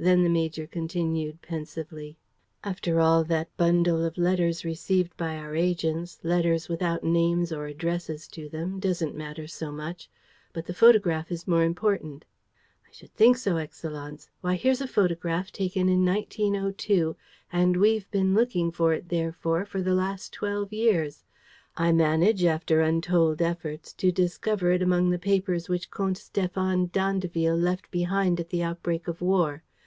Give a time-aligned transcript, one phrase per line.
[0.00, 2.16] Then the major continued, pensively:
[2.62, 8.28] "After all, that bundle of letters received by our agents, letters without names or addresses
[8.28, 10.08] to them, doesn't matter so much.
[10.52, 12.24] But the photograph is more important."
[12.88, 14.28] "I should think so, Excellenz!
[14.40, 17.16] Why, here's a photograph taken in 1902;
[17.52, 21.24] and we've been looking for it, therefore, for the last twelve years.
[21.76, 27.56] I manage, after untold efforts, to discover it among the papers which Comte Stéphane d'Andeville
[27.58, 29.64] left behind at the outbreak of war.